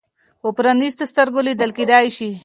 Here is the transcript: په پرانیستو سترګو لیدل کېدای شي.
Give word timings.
په 0.41 0.47
پرانیستو 0.57 1.03
سترګو 1.11 1.41
لیدل 1.47 1.71
کېدای 1.77 2.05
شي. 2.17 2.29